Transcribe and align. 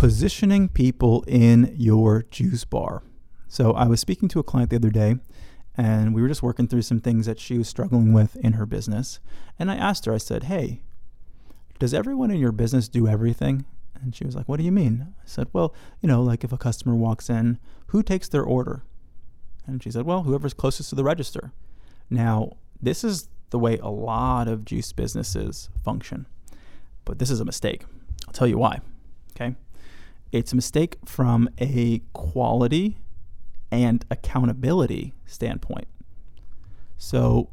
Positioning 0.00 0.70
people 0.70 1.24
in 1.28 1.74
your 1.76 2.22
juice 2.22 2.64
bar. 2.64 3.02
So, 3.48 3.72
I 3.72 3.86
was 3.86 4.00
speaking 4.00 4.30
to 4.30 4.38
a 4.38 4.42
client 4.42 4.70
the 4.70 4.76
other 4.76 4.88
day, 4.88 5.16
and 5.76 6.14
we 6.14 6.22
were 6.22 6.28
just 6.28 6.42
working 6.42 6.66
through 6.66 6.80
some 6.80 7.00
things 7.00 7.26
that 7.26 7.38
she 7.38 7.58
was 7.58 7.68
struggling 7.68 8.14
with 8.14 8.34
in 8.36 8.54
her 8.54 8.64
business. 8.64 9.20
And 9.58 9.70
I 9.70 9.76
asked 9.76 10.06
her, 10.06 10.14
I 10.14 10.16
said, 10.16 10.44
Hey, 10.44 10.80
does 11.78 11.92
everyone 11.92 12.30
in 12.30 12.40
your 12.40 12.50
business 12.50 12.88
do 12.88 13.06
everything? 13.06 13.66
And 14.00 14.16
she 14.16 14.24
was 14.24 14.34
like, 14.34 14.48
What 14.48 14.56
do 14.56 14.62
you 14.62 14.72
mean? 14.72 15.08
I 15.22 15.26
said, 15.26 15.48
Well, 15.52 15.74
you 16.00 16.06
know, 16.06 16.22
like 16.22 16.44
if 16.44 16.52
a 16.52 16.56
customer 16.56 16.94
walks 16.94 17.28
in, 17.28 17.58
who 17.88 18.02
takes 18.02 18.26
their 18.26 18.42
order? 18.42 18.84
And 19.66 19.82
she 19.82 19.90
said, 19.90 20.06
Well, 20.06 20.22
whoever's 20.22 20.54
closest 20.54 20.88
to 20.88 20.94
the 20.94 21.04
register. 21.04 21.52
Now, 22.08 22.52
this 22.80 23.04
is 23.04 23.28
the 23.50 23.58
way 23.58 23.76
a 23.76 23.90
lot 23.90 24.48
of 24.48 24.64
juice 24.64 24.94
businesses 24.94 25.68
function, 25.84 26.24
but 27.04 27.18
this 27.18 27.28
is 27.28 27.40
a 27.40 27.44
mistake. 27.44 27.84
I'll 28.26 28.32
tell 28.32 28.48
you 28.48 28.56
why. 28.56 28.80
Okay. 29.36 29.56
It's 30.32 30.52
a 30.52 30.56
mistake 30.56 30.96
from 31.04 31.48
a 31.58 32.00
quality 32.12 32.98
and 33.70 34.04
accountability 34.10 35.14
standpoint. 35.26 35.88
So, 36.98 37.50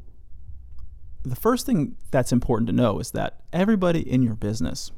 the 1.23 1.36
first 1.36 1.66
thing 1.66 1.95
that's 2.11 2.31
important 2.31 2.67
to 2.67 2.73
know 2.73 3.00
is 3.00 3.11
that 3.11 3.42
everybody 3.52 4.00
in 4.00 4.23
your 4.23 4.36
business, 4.36 4.92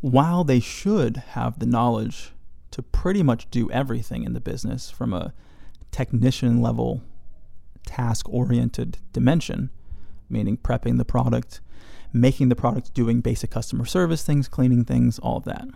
while 0.00 0.44
they 0.44 0.60
should 0.60 1.18
have 1.18 1.58
the 1.58 1.66
knowledge 1.66 2.32
to 2.70 2.82
pretty 2.82 3.22
much 3.22 3.50
do 3.50 3.70
everything 3.70 4.24
in 4.24 4.32
the 4.32 4.40
business 4.40 4.90
from 4.90 5.12
a 5.12 5.32
technician 5.90 6.60
level 6.60 7.02
task 7.86 8.28
oriented 8.28 8.98
dimension, 9.12 9.70
meaning 10.28 10.56
prepping 10.56 10.98
the 10.98 11.04
product, 11.04 11.60
making 12.12 12.48
the 12.48 12.56
product, 12.56 12.94
doing 12.94 13.20
basic 13.20 13.50
customer 13.50 13.84
service 13.84 14.22
things, 14.22 14.48
cleaning 14.48 14.84
things, 14.84 15.18
all 15.18 15.38
of 15.38 15.44
that. 15.44 15.66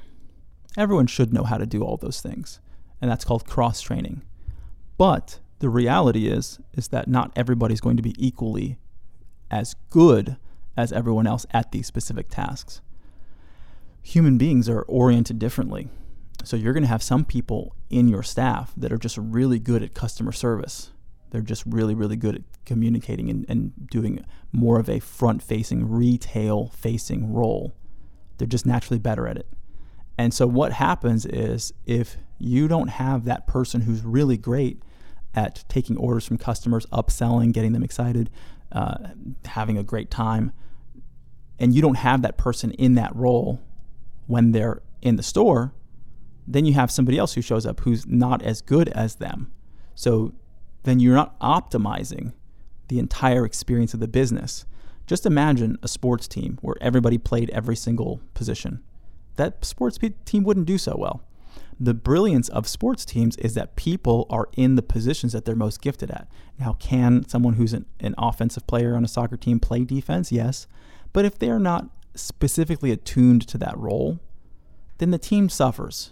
Everyone 0.76 1.06
should 1.06 1.32
know 1.32 1.44
how 1.44 1.58
to 1.58 1.66
do 1.66 1.82
all 1.82 1.96
those 1.96 2.20
things, 2.20 2.60
and 3.00 3.10
that's 3.10 3.24
called 3.24 3.46
cross 3.46 3.80
training. 3.80 4.22
But 4.96 5.40
the 5.58 5.68
reality 5.68 6.26
is 6.28 6.58
is 6.74 6.88
that 6.88 7.08
not 7.08 7.32
everybody's 7.36 7.80
going 7.80 7.96
to 7.96 8.02
be 8.02 8.14
equally 8.18 8.78
as 9.50 9.74
good 9.90 10.36
as 10.76 10.92
everyone 10.92 11.26
else 11.26 11.46
at 11.50 11.72
these 11.72 11.86
specific 11.86 12.28
tasks. 12.28 12.80
Human 14.02 14.38
beings 14.38 14.68
are 14.68 14.82
oriented 14.82 15.38
differently. 15.38 15.88
So 16.44 16.56
you're 16.56 16.72
going 16.72 16.82
to 16.82 16.88
have 16.88 17.02
some 17.02 17.24
people 17.24 17.76
in 17.88 18.08
your 18.08 18.22
staff 18.22 18.72
that 18.76 18.92
are 18.92 18.98
just 18.98 19.16
really 19.16 19.58
good 19.58 19.82
at 19.82 19.94
customer 19.94 20.32
service 20.32 20.90
they're 21.32 21.40
just 21.40 21.64
really, 21.66 21.94
really 21.94 22.16
good 22.16 22.36
at 22.36 22.42
communicating 22.66 23.30
and, 23.30 23.46
and 23.48 23.88
doing 23.88 24.22
more 24.52 24.78
of 24.78 24.88
a 24.88 25.00
front 25.00 25.42
facing, 25.42 25.88
retail 25.88 26.70
facing 26.76 27.32
role. 27.32 27.74
They're 28.36 28.46
just 28.46 28.66
naturally 28.66 28.98
better 28.98 29.26
at 29.26 29.38
it. 29.38 29.46
And 30.18 30.32
so, 30.32 30.46
what 30.46 30.72
happens 30.72 31.26
is 31.26 31.72
if 31.86 32.16
you 32.38 32.68
don't 32.68 32.88
have 32.88 33.24
that 33.24 33.46
person 33.46 33.82
who's 33.82 34.02
really 34.02 34.36
great 34.36 34.82
at 35.34 35.64
taking 35.68 35.96
orders 35.96 36.26
from 36.26 36.38
customers, 36.38 36.86
upselling, 36.86 37.52
getting 37.52 37.72
them 37.72 37.82
excited, 37.82 38.30
uh, 38.72 38.96
having 39.46 39.78
a 39.78 39.82
great 39.82 40.10
time, 40.10 40.52
and 41.58 41.74
you 41.74 41.80
don't 41.80 41.96
have 41.96 42.22
that 42.22 42.36
person 42.36 42.72
in 42.72 42.94
that 42.94 43.14
role 43.14 43.60
when 44.26 44.52
they're 44.52 44.82
in 45.00 45.16
the 45.16 45.22
store, 45.22 45.72
then 46.46 46.64
you 46.64 46.74
have 46.74 46.90
somebody 46.90 47.18
else 47.18 47.34
who 47.34 47.42
shows 47.42 47.64
up 47.64 47.80
who's 47.80 48.06
not 48.06 48.42
as 48.42 48.60
good 48.60 48.88
as 48.90 49.16
them. 49.16 49.52
So 49.94 50.32
then 50.82 51.00
you're 51.00 51.14
not 51.14 51.38
optimizing 51.40 52.32
the 52.88 52.98
entire 52.98 53.44
experience 53.44 53.94
of 53.94 54.00
the 54.00 54.08
business. 54.08 54.66
Just 55.06 55.26
imagine 55.26 55.78
a 55.82 55.88
sports 55.88 56.28
team 56.28 56.58
where 56.62 56.76
everybody 56.80 57.18
played 57.18 57.50
every 57.50 57.76
single 57.76 58.20
position. 58.34 58.82
That 59.36 59.64
sports 59.64 59.98
team 60.24 60.44
wouldn't 60.44 60.66
do 60.66 60.78
so 60.78 60.96
well. 60.96 61.22
The 61.80 61.94
brilliance 61.94 62.48
of 62.50 62.68
sports 62.68 63.04
teams 63.04 63.36
is 63.38 63.54
that 63.54 63.76
people 63.76 64.26
are 64.30 64.48
in 64.56 64.76
the 64.76 64.82
positions 64.82 65.32
that 65.32 65.44
they're 65.44 65.56
most 65.56 65.80
gifted 65.80 66.10
at. 66.10 66.28
Now, 66.58 66.76
can 66.78 67.26
someone 67.26 67.54
who's 67.54 67.72
an, 67.72 67.86
an 67.98 68.14
offensive 68.18 68.66
player 68.66 68.94
on 68.94 69.04
a 69.04 69.08
soccer 69.08 69.36
team 69.36 69.58
play 69.58 69.84
defense? 69.84 70.30
Yes. 70.30 70.66
But 71.12 71.24
if 71.24 71.38
they're 71.38 71.58
not 71.58 71.88
specifically 72.14 72.92
attuned 72.92 73.46
to 73.48 73.58
that 73.58 73.76
role, 73.76 74.20
then 74.98 75.10
the 75.10 75.18
team 75.18 75.48
suffers. 75.48 76.10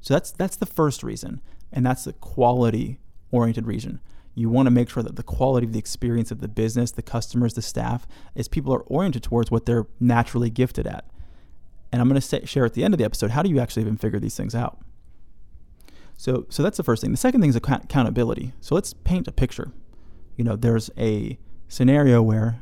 So 0.00 0.14
that's 0.14 0.30
that's 0.30 0.56
the 0.56 0.66
first 0.66 1.02
reason, 1.02 1.42
and 1.72 1.84
that's 1.84 2.04
the 2.04 2.12
quality 2.14 2.98
oriented 3.30 3.66
reason. 3.66 4.00
You 4.34 4.48
want 4.48 4.66
to 4.66 4.70
make 4.70 4.88
sure 4.90 5.02
that 5.02 5.16
the 5.16 5.22
quality 5.22 5.66
of 5.66 5.72
the 5.72 5.78
experience 5.78 6.30
of 6.30 6.40
the 6.40 6.48
business, 6.48 6.90
the 6.90 7.02
customers, 7.02 7.54
the 7.54 7.62
staff, 7.62 8.06
is 8.34 8.48
people 8.48 8.72
are 8.72 8.82
oriented 8.82 9.22
towards 9.22 9.50
what 9.50 9.66
they're 9.66 9.86
naturally 9.98 10.50
gifted 10.50 10.86
at. 10.86 11.04
And 11.96 12.02
I'm 12.02 12.10
going 12.10 12.20
to 12.20 12.46
share 12.46 12.66
at 12.66 12.74
the 12.74 12.84
end 12.84 12.92
of 12.92 12.98
the 12.98 13.06
episode 13.06 13.30
how 13.30 13.42
do 13.42 13.48
you 13.48 13.58
actually 13.58 13.80
even 13.80 13.96
figure 13.96 14.20
these 14.20 14.36
things 14.36 14.54
out. 14.54 14.78
So, 16.18 16.44
so 16.50 16.62
that's 16.62 16.76
the 16.76 16.82
first 16.82 17.00
thing. 17.00 17.10
The 17.10 17.16
second 17.16 17.40
thing 17.40 17.48
is 17.48 17.56
accountability. 17.56 18.52
So 18.60 18.74
let's 18.74 18.92
paint 18.92 19.26
a 19.26 19.32
picture. 19.32 19.72
You 20.36 20.44
know, 20.44 20.56
there's 20.56 20.90
a 20.98 21.38
scenario 21.68 22.20
where 22.20 22.60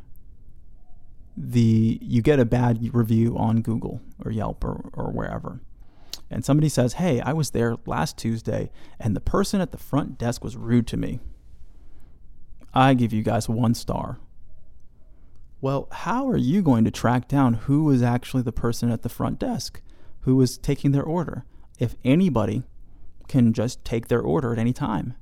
the 1.36 1.98
you 2.00 2.22
get 2.22 2.38
a 2.38 2.44
bad 2.44 2.94
review 2.94 3.36
on 3.36 3.60
Google 3.60 4.00
or 4.24 4.30
Yelp 4.30 4.62
or, 4.62 4.88
or 4.92 5.10
wherever 5.10 5.60
and 6.30 6.44
somebody 6.44 6.68
says, 6.68 6.92
Hey, 6.92 7.20
I 7.20 7.32
was 7.32 7.50
there 7.50 7.74
last 7.86 8.16
Tuesday 8.16 8.70
and 9.00 9.16
the 9.16 9.20
person 9.20 9.60
at 9.60 9.72
the 9.72 9.78
front 9.78 10.16
desk 10.16 10.44
was 10.44 10.56
rude 10.56 10.86
to 10.88 10.96
me. 10.96 11.18
I 12.72 12.94
give 12.94 13.12
you 13.12 13.24
guys 13.24 13.48
one 13.48 13.74
star. 13.74 14.20
Well, 15.64 15.88
how 15.90 16.28
are 16.28 16.36
you 16.36 16.60
going 16.60 16.84
to 16.84 16.90
track 16.90 17.26
down 17.26 17.54
who 17.54 17.84
was 17.84 18.02
actually 18.02 18.42
the 18.42 18.52
person 18.52 18.90
at 18.90 19.00
the 19.00 19.08
front 19.08 19.38
desk 19.38 19.80
who 20.20 20.36
was 20.36 20.58
taking 20.58 20.92
their 20.92 21.02
order 21.02 21.46
if 21.78 21.94
anybody 22.04 22.64
can 23.28 23.54
just 23.54 23.82
take 23.82 24.08
their 24.08 24.20
order 24.20 24.52
at 24.52 24.58
any 24.58 24.74
time? 24.74 25.14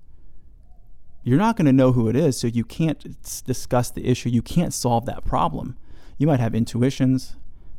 You're 1.22 1.38
not 1.38 1.56
going 1.56 1.66
to 1.66 1.72
know 1.72 1.92
who 1.92 2.08
it 2.08 2.16
is, 2.16 2.41
so 2.41 2.48
you 2.48 2.64
can't 2.64 3.22
discuss 3.44 3.92
the 3.92 4.04
issue. 4.04 4.30
You 4.30 4.42
can't 4.42 4.75
solve 4.75 5.06
that 5.06 5.25
problem. 5.25 5.76
You 6.19 6.26
might 6.26 6.41
have 6.41 6.56
intuitions, 6.56 7.36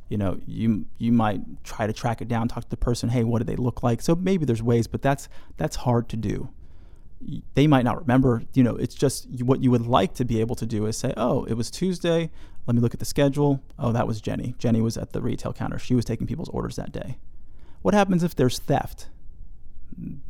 you 0.08 0.18
know 0.18 0.40
you 0.46 0.86
you 0.98 1.12
might 1.12 1.42
try 1.66 1.86
to 1.86 1.92
track 1.92 2.22
it 2.22 2.30
down 2.30 2.48
talk 2.48 2.64
to 2.64 2.70
the 2.70 2.78
person 2.78 3.10
hey 3.10 3.24
what 3.24 3.40
do 3.40 3.46
they 3.46 3.56
look 3.56 3.82
like 3.82 4.02
so 4.02 4.14
maybe 4.14 4.46
there's 4.46 4.62
ways 4.62 4.86
but 4.86 5.02
that's 5.02 5.30
that's 5.56 5.78
hard 5.78 6.08
to 6.10 6.18
do 6.18 6.50
they 7.54 7.68
might 7.68 7.86
not 7.86 8.00
remember 8.00 8.44
you 8.54 8.64
know 8.64 8.76
it's 8.76 8.96
just 8.96 9.28
what 9.42 9.64
you 9.64 9.72
would 9.72 9.86
like 9.86 10.14
to 10.14 10.26
be 10.26 10.40
able 10.40 10.56
to 10.56 10.66
do 10.66 10.86
is 10.86 10.98
say 10.98 11.14
oh 11.18 11.46
it 11.46 11.54
was 11.54 11.72
tuesday 11.72 12.30
let 12.66 12.76
me 12.76 12.82
look 12.82 12.94
at 12.94 13.00
the 13.00 13.06
schedule 13.06 13.62
oh 13.78 13.92
that 13.92 14.08
was 14.08 14.22
jenny 14.22 14.56
jenny 14.58 14.82
was 14.82 14.98
at 14.98 15.14
the 15.14 15.22
retail 15.22 15.54
counter 15.54 15.80
she 15.80 15.96
was 15.96 16.06
taking 16.06 16.28
people's 16.28 16.50
orders 16.50 16.76
that 16.76 16.92
day 16.92 17.18
what 17.82 17.94
happens 17.94 18.24
if 18.24 18.36
there's 18.36 18.60
theft 18.60 19.10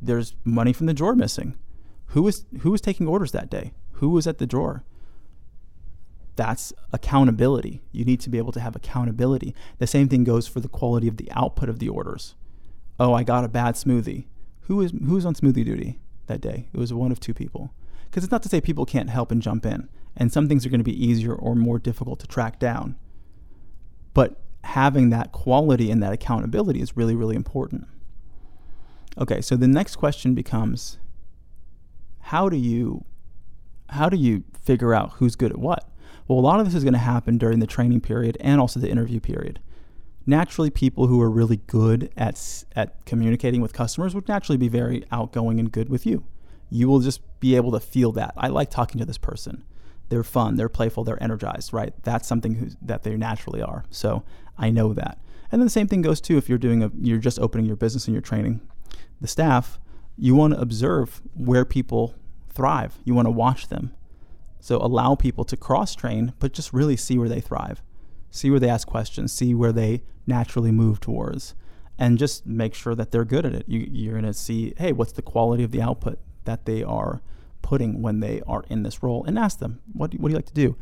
there's 0.02 0.36
money 0.44 0.74
from 0.74 0.88
the 0.88 0.94
drawer 0.94 1.16
missing 1.16 1.58
who 2.08 2.22
was 2.22 2.46
who 2.62 2.72
was 2.72 2.82
taking 2.82 3.08
orders 3.08 3.32
that 3.32 3.50
day 3.50 3.74
who 3.94 4.10
was 4.10 4.28
at 4.28 4.38
the 4.38 4.46
drawer 4.46 4.84
that's 6.36 6.74
accountability. 6.92 7.82
You 7.92 8.06
need 8.06 8.20
to 8.22 8.30
be 8.30 8.38
able 8.38 8.52
to 8.54 8.60
have 8.60 8.76
accountability. 8.76 9.54
The 9.78 9.88
same 9.88 10.10
thing 10.10 10.24
goes 10.24 10.48
for 10.48 10.60
the 10.60 10.68
quality 10.68 11.08
of 11.08 11.18
the 11.18 11.32
output 11.32 11.70
of 11.70 11.80
the 11.80 11.90
orders. 11.90 12.36
Oh, 13.00 13.14
I 13.14 13.24
got 13.24 13.44
a 13.44 13.50
bad 13.50 13.76
smoothie. 13.76 14.26
Who 14.62 14.82
is 14.82 14.92
who's 14.92 15.26
on 15.26 15.36
smoothie 15.36 15.66
duty 15.66 16.00
that 16.28 16.42
day? 16.42 16.70
It 16.74 16.78
was 16.78 16.94
one 16.94 17.12
of 17.12 17.20
two 17.20 17.34
people. 17.34 17.74
Because 18.14 18.24
it's 18.24 18.32
not 18.32 18.44
to 18.44 18.50
say 18.50 18.62
people 18.62 18.86
can't 18.86 19.10
help 19.10 19.32
and 19.32 19.42
jump 19.42 19.66
in, 19.66 19.90
and 20.16 20.32
some 20.32 20.48
things 20.48 20.68
are 20.68 20.70
going 20.70 20.80
to 20.80 20.84
be 20.84 21.04
easier 21.04 21.34
or 21.34 21.56
more 21.56 21.80
difficult 21.80 22.20
to 22.20 22.28
track 22.28 22.60
down. 22.60 22.96
But 24.14 24.40
having 24.66 25.10
that 25.10 25.32
quality 25.32 25.90
and 25.90 26.04
that 26.04 26.14
accountability 26.14 26.80
is 26.80 26.96
really, 26.96 27.16
really 27.16 27.36
important. 27.36 27.88
Okay, 29.18 29.42
so 29.42 29.56
the 29.56 29.68
next 29.68 29.96
question 29.96 30.36
becomes 30.36 31.00
how 32.20 32.50
do 32.50 32.56
you 32.56 33.04
how 33.90 34.10
do 34.10 34.18
you 34.18 34.44
figure 34.62 34.94
out 34.94 35.14
who's 35.14 35.36
good 35.36 35.52
at 35.52 35.58
what? 35.58 35.90
Well, 36.28 36.38
a 36.38 36.42
lot 36.42 36.60
of 36.60 36.68
this 36.68 36.76
is 36.76 36.84
going 36.84 36.94
to 36.94 37.00
happen 37.00 37.40
during 37.40 37.62
the 37.62 37.68
training 37.68 38.02
period 38.02 38.38
and 38.40 38.62
also 38.62 38.80
the 38.80 38.92
interview 38.92 39.22
period. 39.22 39.60
Naturally, 40.28 40.70
people 40.70 41.08
who 41.08 41.20
are 41.20 41.32
really 41.32 41.58
good 41.66 42.14
at, 42.16 42.64
at 42.76 43.04
communicating 43.08 43.60
with 43.60 43.74
customers 43.74 44.14
would 44.14 44.28
naturally 44.28 44.58
be 44.58 44.68
very 44.68 45.04
outgoing 45.12 45.60
and 45.60 45.72
good 45.72 45.90
with 45.90 46.06
you. 46.06 46.26
You 46.74 46.88
will 46.88 47.02
just 47.02 47.22
be 47.40 47.56
able 47.56 47.72
to 47.74 47.80
feel 47.80 48.12
that. 48.14 48.34
I 48.36 48.48
like 48.48 48.72
talking 48.72 48.98
to 48.98 49.06
this 49.06 49.20
person. 49.20 49.64
they're 50.10 50.24
fun, 50.24 50.56
they're 50.56 50.70
playful, 50.70 51.04
they're 51.04 51.22
energized, 51.22 51.74
right? 51.74 51.94
That's 52.04 52.28
something 52.28 52.76
that 52.82 53.04
they 53.04 53.16
naturally 53.16 53.62
are. 53.62 53.84
So 53.90 54.24
I 54.58 54.70
know 54.70 54.94
that. 54.94 55.18
And 55.52 55.62
then 55.62 55.66
the 55.68 55.72
same 55.72 55.88
thing 55.88 56.02
goes 56.02 56.20
too 56.22 56.38
if 56.38 56.50
you're 56.50 56.58
doing 56.58 56.84
a 56.84 56.92
you're 57.00 57.18
just 57.20 57.40
opening 57.40 57.66
your 57.66 57.76
business 57.76 58.08
and 58.08 58.14
you're 58.14 58.22
training 58.22 58.62
the 59.22 59.28
staff, 59.28 59.80
you 60.18 60.36
want 60.36 60.54
to 60.54 60.62
observe 60.62 61.22
where 61.36 61.66
people 61.66 62.16
thrive. 62.50 62.98
You 63.04 63.14
want 63.14 63.28
to 63.28 63.32
watch 63.32 63.68
them. 63.68 63.94
So 64.60 64.78
allow 64.78 65.16
people 65.16 65.44
to 65.46 65.58
cross 65.58 65.96
train, 65.96 66.34
but 66.40 66.54
just 66.54 66.74
really 66.74 66.96
see 66.96 67.18
where 67.18 67.30
they 67.30 67.42
thrive. 67.42 67.82
See 68.32 68.50
where 68.50 68.60
they 68.60 68.70
ask 68.70 68.88
questions, 68.88 69.32
see 69.32 69.54
where 69.54 69.72
they 69.72 70.04
naturally 70.26 70.72
move 70.72 71.00
towards, 71.00 71.54
and 72.00 72.18
just 72.18 72.46
make 72.48 72.74
sure 72.74 72.96
that 72.96 73.12
they're 73.12 73.26
good 73.26 73.46
at 73.46 73.54
it. 73.54 73.66
You, 73.68 73.88
you're 73.92 74.14
going 74.14 74.26
to 74.26 74.34
see, 74.34 74.74
hey, 74.78 74.92
what's 74.92 75.12
the 75.12 75.22
quality 75.22 75.64
of 75.64 75.72
the 75.72 75.82
output 75.82 76.20
that 76.46 76.66
they 76.66 76.84
are 76.84 77.22
putting 77.62 78.02
when 78.02 78.20
they 78.20 78.42
are 78.46 78.64
in 78.70 78.84
this 78.84 79.02
role, 79.02 79.24
and 79.26 79.40
ask 79.40 79.60
them, 79.60 79.82
what 79.94 80.12
do, 80.12 80.18
what 80.18 80.30
do 80.30 80.34
you 80.34 80.38
like 80.38 80.46
to 80.48 80.54
do? 80.54 80.76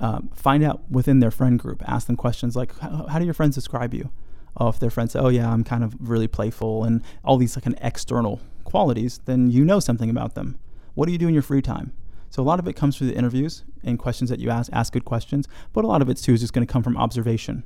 Um, 0.00 0.28
find 0.34 0.62
out 0.62 0.82
within 0.90 1.20
their 1.20 1.30
friend 1.30 1.58
group. 1.58 1.82
Ask 1.86 2.06
them 2.06 2.16
questions 2.16 2.54
like, 2.56 2.76
how, 2.80 3.18
do 3.18 3.24
your 3.24 3.34
friends 3.34 3.54
describe 3.54 3.94
you? 3.94 4.10
Oh, 4.58 4.68
if 4.68 4.78
their 4.78 4.90
friends 4.90 5.12
say, 5.12 5.20
oh 5.20 5.28
yeah, 5.28 5.50
I'm 5.50 5.64
kind 5.64 5.84
of 5.84 5.94
really 5.98 6.28
playful, 6.28 6.84
and 6.84 7.02
all 7.24 7.36
these 7.36 7.56
like 7.56 7.66
an 7.66 7.76
external 7.80 8.40
qualities, 8.64 9.20
then 9.24 9.50
you 9.50 9.64
know 9.64 9.80
something 9.80 10.10
about 10.10 10.34
them. 10.34 10.58
What 10.94 11.06
do 11.06 11.12
you 11.12 11.18
do 11.18 11.28
in 11.28 11.34
your 11.34 11.42
free 11.42 11.62
time? 11.62 11.92
So 12.30 12.42
a 12.42 12.44
lot 12.44 12.58
of 12.58 12.66
it 12.66 12.74
comes 12.74 12.98
through 12.98 13.06
the 13.06 13.16
interviews 13.16 13.64
and 13.84 13.98
questions 13.98 14.28
that 14.30 14.40
you 14.40 14.50
ask, 14.50 14.70
ask 14.72 14.92
good 14.92 15.04
questions, 15.04 15.46
but 15.72 15.84
a 15.84 15.86
lot 15.86 16.02
of 16.02 16.10
it 16.10 16.16
too 16.16 16.34
is 16.34 16.40
just 16.40 16.52
going 16.52 16.66
to 16.66 16.70
come 16.70 16.82
from 16.82 16.96
observation. 16.96 17.64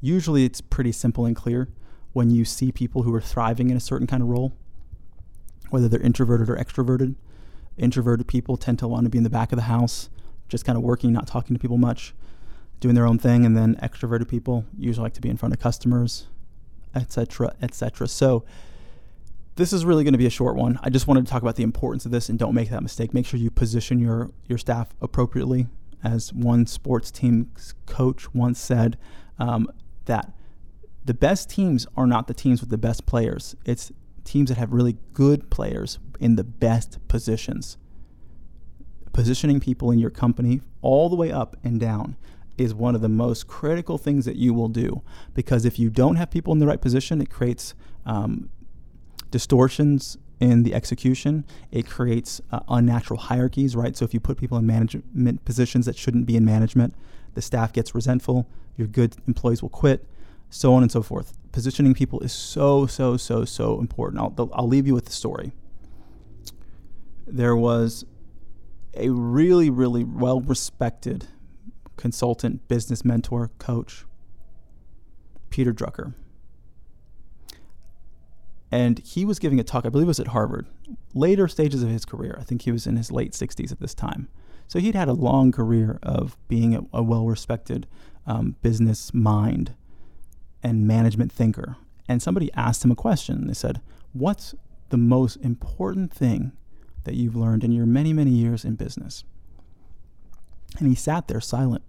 Usually 0.00 0.44
it's 0.44 0.60
pretty 0.60 0.92
simple 0.92 1.24
and 1.24 1.34
clear 1.34 1.68
when 2.12 2.30
you 2.30 2.44
see 2.44 2.70
people 2.70 3.02
who 3.02 3.14
are 3.14 3.20
thriving 3.20 3.70
in 3.70 3.76
a 3.76 3.80
certain 3.80 4.06
kind 4.06 4.22
of 4.22 4.28
role, 4.28 4.52
whether 5.72 5.88
they're 5.88 6.00
introverted 6.00 6.48
or 6.50 6.56
extroverted. 6.56 7.14
Introverted 7.78 8.28
people 8.28 8.56
tend 8.56 8.78
to 8.78 8.86
want 8.86 9.04
to 9.04 9.10
be 9.10 9.18
in 9.18 9.24
the 9.24 9.30
back 9.30 9.52
of 9.52 9.56
the 9.56 9.62
house, 9.62 10.10
just 10.48 10.64
kind 10.64 10.76
of 10.76 10.84
working, 10.84 11.12
not 11.12 11.26
talking 11.26 11.56
to 11.56 11.60
people 11.60 11.78
much, 11.78 12.14
doing 12.80 12.94
their 12.94 13.06
own 13.06 13.18
thing, 13.18 13.46
and 13.46 13.56
then 13.56 13.76
extroverted 13.76 14.28
people 14.28 14.66
usually 14.78 15.04
like 15.04 15.14
to 15.14 15.20
be 15.20 15.30
in 15.30 15.36
front 15.36 15.54
of 15.54 15.60
customers, 15.60 16.26
etc., 16.94 17.54
etc. 17.62 18.06
So 18.06 18.44
this 19.56 19.72
is 19.72 19.84
really 19.84 20.04
going 20.04 20.12
to 20.12 20.18
be 20.18 20.26
a 20.26 20.30
short 20.30 20.56
one. 20.56 20.78
I 20.82 20.90
just 20.90 21.06
wanted 21.06 21.24
to 21.24 21.32
talk 21.32 21.40
about 21.40 21.56
the 21.56 21.62
importance 21.62 22.04
of 22.04 22.10
this 22.10 22.28
and 22.28 22.38
don't 22.38 22.54
make 22.54 22.68
that 22.70 22.82
mistake. 22.82 23.14
Make 23.14 23.24
sure 23.24 23.40
you 23.40 23.50
position 23.50 23.98
your 23.98 24.30
your 24.46 24.58
staff 24.58 24.94
appropriately. 25.00 25.68
As 26.04 26.32
one 26.32 26.66
sports 26.66 27.12
team 27.12 27.52
coach 27.86 28.34
once 28.34 28.58
said, 28.58 28.98
um, 29.38 29.70
that 30.06 30.32
the 31.04 31.14
best 31.14 31.48
teams 31.48 31.86
are 31.96 32.06
not 32.06 32.26
the 32.26 32.34
teams 32.34 32.60
with 32.60 32.70
the 32.70 32.78
best 32.78 33.06
players. 33.06 33.54
It's 33.64 33.92
teams 34.24 34.48
that 34.48 34.58
have 34.58 34.72
really 34.72 34.96
good 35.12 35.50
players 35.50 35.98
in 36.20 36.36
the 36.36 36.44
best 36.44 36.98
positions. 37.08 37.76
Positioning 39.12 39.60
people 39.60 39.90
in 39.90 39.98
your 39.98 40.10
company 40.10 40.60
all 40.80 41.08
the 41.08 41.16
way 41.16 41.30
up 41.30 41.56
and 41.62 41.78
down 41.78 42.16
is 42.56 42.74
one 42.74 42.94
of 42.94 43.00
the 43.00 43.08
most 43.08 43.46
critical 43.46 43.98
things 43.98 44.24
that 44.24 44.36
you 44.36 44.54
will 44.54 44.68
do 44.68 45.02
because 45.34 45.64
if 45.64 45.78
you 45.78 45.90
don't 45.90 46.16
have 46.16 46.30
people 46.30 46.52
in 46.52 46.58
the 46.58 46.66
right 46.66 46.80
position, 46.80 47.20
it 47.20 47.30
creates 47.30 47.74
um, 48.06 48.48
distortions 49.30 50.18
in 50.40 50.62
the 50.62 50.74
execution. 50.74 51.44
It 51.70 51.86
creates 51.86 52.40
uh, 52.50 52.60
unnatural 52.68 53.20
hierarchies, 53.20 53.76
right? 53.76 53.96
So 53.96 54.04
if 54.04 54.12
you 54.12 54.20
put 54.20 54.38
people 54.38 54.58
in 54.58 54.66
management 54.66 55.44
positions 55.44 55.86
that 55.86 55.96
shouldn't 55.96 56.26
be 56.26 56.36
in 56.36 56.44
management, 56.44 56.94
the 57.34 57.42
staff 57.42 57.72
gets 57.72 57.94
resentful, 57.94 58.48
your 58.76 58.88
good 58.88 59.16
employees 59.26 59.62
will 59.62 59.70
quit, 59.70 60.06
so 60.50 60.74
on 60.74 60.82
and 60.82 60.92
so 60.92 61.02
forth. 61.02 61.32
Positioning 61.52 61.94
people 61.94 62.20
is 62.20 62.32
so, 62.32 62.86
so, 62.86 63.16
so, 63.16 63.44
so 63.44 63.78
important. 63.78 64.20
I'll, 64.20 64.50
I'll 64.54 64.68
leave 64.68 64.86
you 64.86 64.94
with 64.94 65.04
the 65.04 65.12
story. 65.12 65.52
There 67.26 67.56
was 67.56 68.04
a 68.94 69.10
really, 69.10 69.70
really 69.70 70.04
well 70.04 70.40
respected 70.40 71.26
consultant, 71.96 72.66
business 72.68 73.04
mentor, 73.04 73.50
coach, 73.58 74.04
Peter 75.50 75.72
Drucker 75.72 76.14
and 78.72 79.00
he 79.00 79.26
was 79.26 79.38
giving 79.38 79.60
a 79.60 79.62
talk, 79.62 79.84
I 79.84 79.90
believe 79.90 80.06
it 80.06 80.08
was 80.08 80.18
at 80.18 80.28
Harvard, 80.28 80.66
later 81.12 81.46
stages 81.46 81.82
of 81.82 81.90
his 81.90 82.06
career. 82.06 82.36
I 82.40 82.42
think 82.42 82.62
he 82.62 82.72
was 82.72 82.86
in 82.86 82.96
his 82.96 83.12
late 83.12 83.32
60s 83.32 83.70
at 83.70 83.80
this 83.80 83.94
time. 83.94 84.28
So 84.66 84.78
he'd 84.78 84.94
had 84.94 85.08
a 85.08 85.12
long 85.12 85.52
career 85.52 85.98
of 86.02 86.38
being 86.48 86.74
a, 86.74 86.80
a 86.94 87.02
well 87.02 87.26
respected 87.26 87.86
um, 88.26 88.56
business 88.62 89.12
mind 89.12 89.74
and 90.62 90.86
management 90.86 91.32
thinker. 91.32 91.76
And 92.08 92.22
somebody 92.22 92.50
asked 92.54 92.84
him 92.84 92.90
a 92.90 92.96
question. 92.96 93.46
They 93.46 93.54
said, 93.54 93.80
What's 94.12 94.54
the 94.90 94.96
most 94.96 95.36
important 95.36 96.12
thing 96.12 96.52
that 97.04 97.14
you've 97.14 97.36
learned 97.36 97.64
in 97.64 97.72
your 97.72 97.86
many, 97.86 98.12
many 98.12 98.30
years 98.30 98.64
in 98.64 98.74
business? 98.74 99.24
And 100.78 100.88
he 100.88 100.94
sat 100.94 101.28
there 101.28 101.40
silent 101.40 101.82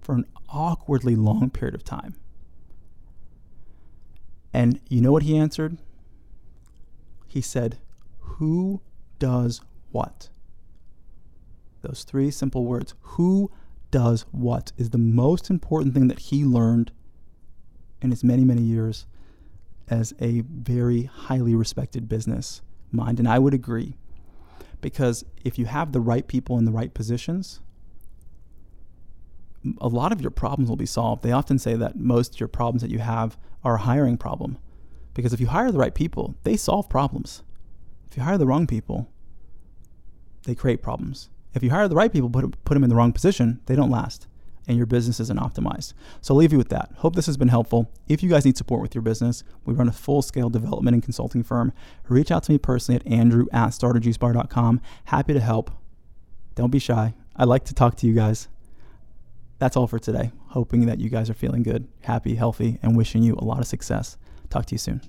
for 0.00 0.14
an 0.14 0.26
awkwardly 0.48 1.16
long 1.16 1.50
period 1.50 1.74
of 1.74 1.84
time. 1.84 2.14
And 4.52 4.80
you 4.88 5.00
know 5.00 5.12
what 5.12 5.24
he 5.24 5.36
answered? 5.36 5.78
he 7.28 7.40
said, 7.40 7.78
Who 8.18 8.80
does 9.18 9.60
what? 9.92 10.30
Those 11.82 12.02
three 12.02 12.30
simple 12.30 12.64
words, 12.64 12.94
who 13.00 13.50
does 13.90 14.24
what, 14.32 14.72
is 14.76 14.90
the 14.90 14.98
most 14.98 15.50
important 15.50 15.94
thing 15.94 16.08
that 16.08 16.18
he 16.18 16.44
learned 16.44 16.90
in 18.00 18.12
its 18.12 18.24
many, 18.24 18.44
many 18.44 18.62
years 18.62 19.06
as 19.88 20.14
a 20.20 20.40
very 20.40 21.04
highly 21.04 21.54
respected 21.54 22.08
business 22.08 22.62
mind. 22.92 23.18
And 23.18 23.28
I 23.28 23.38
would 23.38 23.54
agree. 23.54 23.96
Because 24.80 25.24
if 25.44 25.58
you 25.58 25.66
have 25.66 25.92
the 25.92 26.00
right 26.00 26.26
people 26.26 26.58
in 26.58 26.64
the 26.64 26.70
right 26.72 26.94
positions, 26.94 27.60
a 29.80 29.88
lot 29.88 30.12
of 30.12 30.20
your 30.20 30.30
problems 30.30 30.68
will 30.68 30.76
be 30.76 30.86
solved. 30.86 31.22
They 31.22 31.32
often 31.32 31.58
say 31.58 31.74
that 31.74 31.96
most 31.96 32.34
of 32.34 32.40
your 32.40 32.48
problems 32.48 32.82
that 32.82 32.90
you 32.90 33.00
have 33.00 33.36
are 33.64 33.74
a 33.74 33.80
hiring 33.80 34.16
problem. 34.16 34.58
Because 35.14 35.32
if 35.32 35.40
you 35.40 35.48
hire 35.48 35.72
the 35.72 35.78
right 35.78 35.94
people, 35.94 36.36
they 36.44 36.56
solve 36.56 36.88
problems. 36.88 37.42
If 38.08 38.16
you 38.16 38.22
hire 38.22 38.38
the 38.38 38.46
wrong 38.46 38.66
people, 38.66 39.08
they 40.44 40.54
create 40.54 40.80
problems. 40.80 41.28
If 41.54 41.62
you 41.64 41.70
hire 41.70 41.88
the 41.88 41.96
right 41.96 42.12
people, 42.12 42.30
put, 42.30 42.64
put 42.64 42.74
them 42.74 42.84
in 42.84 42.90
the 42.90 42.96
wrong 42.96 43.12
position, 43.12 43.60
they 43.66 43.74
don't 43.74 43.90
last 43.90 44.28
and 44.68 44.76
your 44.76 44.86
business 44.86 45.18
isn't 45.18 45.40
optimized. 45.40 45.94
So 46.20 46.34
I'll 46.34 46.38
leave 46.38 46.52
you 46.52 46.58
with 46.58 46.68
that. 46.68 46.92
Hope 46.98 47.16
this 47.16 47.26
has 47.26 47.36
been 47.36 47.48
helpful. 47.48 47.90
If 48.06 48.22
you 48.22 48.28
guys 48.28 48.44
need 48.44 48.56
support 48.56 48.82
with 48.82 48.94
your 48.94 49.02
business, 49.02 49.42
we 49.64 49.74
run 49.74 49.88
a 49.88 49.92
full 49.92 50.22
scale 50.22 50.50
development 50.50 50.94
and 50.94 51.02
consulting 51.02 51.42
firm. 51.42 51.72
Reach 52.08 52.30
out 52.30 52.44
to 52.44 52.52
me 52.52 52.58
personally 52.58 53.00
at 53.00 53.06
andrew 53.06 53.46
at 53.52 53.70
startajuicebar.com. 53.70 54.80
Happy 55.06 55.32
to 55.32 55.40
help. 55.40 55.70
Don't 56.54 56.70
be 56.70 56.78
shy. 56.78 57.14
I 57.34 57.44
like 57.44 57.64
to 57.64 57.74
talk 57.74 57.96
to 57.96 58.06
you 58.06 58.14
guys. 58.14 58.48
That's 59.58 59.76
all 59.76 59.86
for 59.86 59.98
today. 59.98 60.30
Hoping 60.48 60.86
that 60.86 61.00
you 61.00 61.08
guys 61.08 61.28
are 61.28 61.34
feeling 61.34 61.62
good, 61.62 61.88
happy, 62.02 62.36
healthy, 62.36 62.78
and 62.82 62.96
wishing 62.96 63.22
you 63.22 63.34
a 63.34 63.44
lot 63.44 63.58
of 63.58 63.66
success. 63.66 64.16
Talk 64.50 64.66
to 64.66 64.74
you 64.74 64.78
soon. 64.78 65.00